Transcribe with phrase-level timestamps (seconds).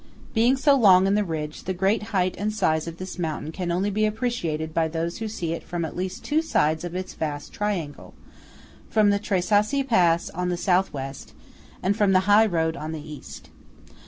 [0.33, 3.71] Being so long in the ridge, the great height and size of this mountain can
[3.71, 7.13] only be appreciated by those who see it from at least two sides of its
[7.13, 8.15] vast triangle–as
[8.91, 11.13] from the Tre Sassi pass on the S.W.,
[11.83, 13.51] and from the high road on the East.